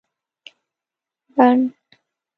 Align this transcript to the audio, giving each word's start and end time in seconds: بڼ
بڼ 1.35 1.57